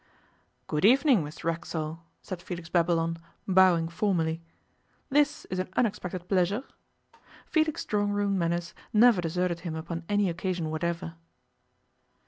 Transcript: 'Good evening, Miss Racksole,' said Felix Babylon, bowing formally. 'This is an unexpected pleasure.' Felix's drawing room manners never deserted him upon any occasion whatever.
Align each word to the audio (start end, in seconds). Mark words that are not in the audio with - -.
'Good 0.65 0.83
evening, 0.83 1.23
Miss 1.23 1.43
Racksole,' 1.43 1.99
said 2.23 2.41
Felix 2.41 2.69
Babylon, 2.69 3.17
bowing 3.47 3.87
formally. 3.87 4.41
'This 5.11 5.45
is 5.51 5.59
an 5.59 5.69
unexpected 5.77 6.27
pleasure.' 6.27 6.63
Felix's 7.45 7.85
drawing 7.85 8.09
room 8.13 8.35
manners 8.35 8.73
never 8.91 9.21
deserted 9.21 9.59
him 9.59 9.75
upon 9.75 10.03
any 10.09 10.27
occasion 10.27 10.71
whatever. 10.71 11.13